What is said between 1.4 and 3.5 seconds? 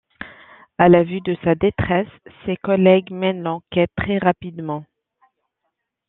sa détresse, ses collègues mènent